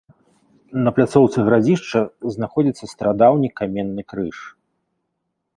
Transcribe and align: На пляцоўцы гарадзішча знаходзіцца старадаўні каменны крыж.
На 0.85 0.93
пляцоўцы 0.99 1.37
гарадзішча 1.49 2.01
знаходзіцца 2.37 2.85
старадаўні 2.95 3.49
каменны 3.63 4.03
крыж. 4.15 4.37